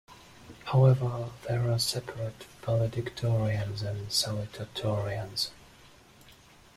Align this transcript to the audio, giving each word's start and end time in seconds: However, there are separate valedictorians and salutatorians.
However, 0.65 1.29
there 1.47 1.71
are 1.71 1.77
separate 1.77 2.45
valedictorians 2.63 3.83
and 3.83 4.07
salutatorians. 4.07 5.51